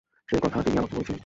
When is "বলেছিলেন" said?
0.95-1.19